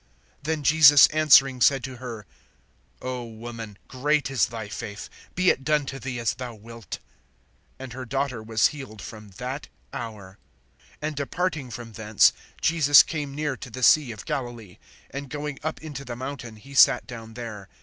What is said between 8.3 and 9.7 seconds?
was healed from that